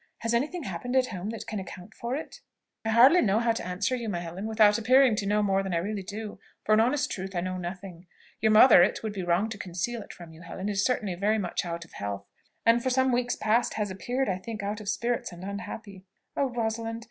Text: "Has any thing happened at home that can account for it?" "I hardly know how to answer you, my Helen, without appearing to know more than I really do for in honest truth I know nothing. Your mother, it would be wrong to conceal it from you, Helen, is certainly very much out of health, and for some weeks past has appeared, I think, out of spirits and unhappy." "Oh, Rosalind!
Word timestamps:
"Has 0.21 0.33
any 0.33 0.47
thing 0.47 0.63
happened 0.63 0.95
at 0.95 1.09
home 1.09 1.29
that 1.29 1.45
can 1.45 1.59
account 1.59 1.93
for 1.93 2.15
it?" 2.15 2.41
"I 2.83 2.89
hardly 2.89 3.21
know 3.21 3.37
how 3.37 3.51
to 3.51 3.63
answer 3.63 3.95
you, 3.95 4.09
my 4.09 4.19
Helen, 4.19 4.47
without 4.47 4.79
appearing 4.79 5.15
to 5.17 5.27
know 5.27 5.43
more 5.43 5.61
than 5.61 5.75
I 5.75 5.77
really 5.77 6.01
do 6.01 6.39
for 6.65 6.73
in 6.73 6.79
honest 6.79 7.11
truth 7.11 7.35
I 7.35 7.41
know 7.41 7.57
nothing. 7.57 8.07
Your 8.41 8.51
mother, 8.51 8.81
it 8.81 9.03
would 9.03 9.13
be 9.13 9.21
wrong 9.21 9.47
to 9.49 9.59
conceal 9.59 10.01
it 10.01 10.11
from 10.11 10.31
you, 10.31 10.41
Helen, 10.41 10.69
is 10.69 10.83
certainly 10.83 11.13
very 11.13 11.37
much 11.37 11.65
out 11.67 11.85
of 11.85 11.91
health, 11.91 12.25
and 12.65 12.81
for 12.81 12.89
some 12.89 13.11
weeks 13.11 13.35
past 13.35 13.75
has 13.75 13.91
appeared, 13.91 14.27
I 14.27 14.39
think, 14.39 14.63
out 14.63 14.81
of 14.81 14.89
spirits 14.89 15.31
and 15.31 15.43
unhappy." 15.43 16.03
"Oh, 16.35 16.49
Rosalind! 16.49 16.99